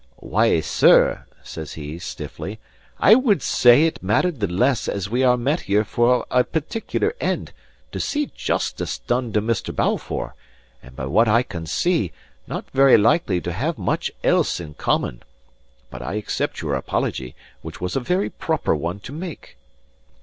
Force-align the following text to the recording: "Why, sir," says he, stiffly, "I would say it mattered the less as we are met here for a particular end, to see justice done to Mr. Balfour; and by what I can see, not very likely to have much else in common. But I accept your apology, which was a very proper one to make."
"Why, 0.15 0.61
sir," 0.61 1.25
says 1.43 1.73
he, 1.73 1.99
stiffly, 1.99 2.57
"I 2.99 3.13
would 3.13 3.43
say 3.43 3.83
it 3.85 4.01
mattered 4.01 4.39
the 4.39 4.47
less 4.47 4.87
as 4.87 5.11
we 5.11 5.23
are 5.23 5.37
met 5.37 5.59
here 5.59 5.83
for 5.83 6.25
a 6.31 6.43
particular 6.43 7.13
end, 7.21 7.53
to 7.91 7.99
see 7.99 8.31
justice 8.35 8.97
done 8.97 9.31
to 9.33 9.43
Mr. 9.43 9.75
Balfour; 9.75 10.33
and 10.81 10.95
by 10.95 11.05
what 11.05 11.27
I 11.27 11.43
can 11.43 11.67
see, 11.67 12.11
not 12.47 12.65
very 12.71 12.97
likely 12.97 13.39
to 13.41 13.51
have 13.51 13.77
much 13.77 14.11
else 14.23 14.59
in 14.59 14.73
common. 14.73 15.21
But 15.91 16.01
I 16.01 16.15
accept 16.15 16.61
your 16.63 16.73
apology, 16.73 17.35
which 17.61 17.79
was 17.79 17.95
a 17.95 17.99
very 17.99 18.31
proper 18.31 18.75
one 18.75 19.01
to 19.01 19.11
make." 19.13 19.55